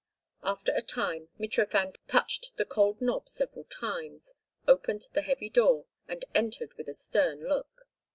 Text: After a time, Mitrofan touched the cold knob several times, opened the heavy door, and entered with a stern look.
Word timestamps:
After 0.41 0.73
a 0.75 0.81
time, 0.81 1.27
Mitrofan 1.39 1.95
touched 2.07 2.53
the 2.57 2.65
cold 2.65 3.01
knob 3.01 3.29
several 3.29 3.65
times, 3.65 4.33
opened 4.67 5.05
the 5.13 5.21
heavy 5.21 5.47
door, 5.47 5.85
and 6.07 6.25
entered 6.33 6.73
with 6.73 6.87
a 6.89 6.93
stern 6.95 7.47
look. 7.47 7.85